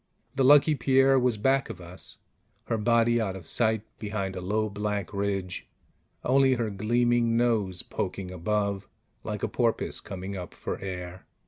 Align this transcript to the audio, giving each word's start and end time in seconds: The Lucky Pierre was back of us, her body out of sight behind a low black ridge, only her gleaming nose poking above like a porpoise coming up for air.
The 0.33 0.43
Lucky 0.43 0.73
Pierre 0.73 1.19
was 1.19 1.37
back 1.37 1.69
of 1.69 1.79
us, 1.79 2.17
her 2.63 2.77
body 2.79 3.21
out 3.21 3.35
of 3.35 3.45
sight 3.45 3.83
behind 3.99 4.35
a 4.35 4.41
low 4.41 4.67
black 4.67 5.13
ridge, 5.13 5.67
only 6.23 6.55
her 6.55 6.71
gleaming 6.71 7.37
nose 7.37 7.83
poking 7.83 8.31
above 8.31 8.87
like 9.23 9.43
a 9.43 9.47
porpoise 9.47 9.99
coming 10.01 10.35
up 10.35 10.55
for 10.55 10.79
air. 10.79 11.27